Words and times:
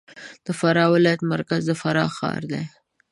د 0.45 0.47
فراه 0.59 0.91
ولایت 0.93 1.21
مرکز 1.33 1.61
د 1.65 1.71
فراه 1.81 2.09
ښار 2.17 2.41
دی 2.51 2.63